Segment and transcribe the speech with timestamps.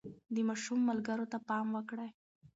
[0.33, 2.09] د ماشوم ملګرو ته پام وکړئ.